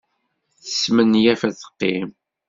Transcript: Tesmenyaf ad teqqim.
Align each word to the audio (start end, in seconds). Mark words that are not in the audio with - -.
Tesmenyaf 0.63 1.41
ad 1.47 1.55
teqqim. 1.59 2.09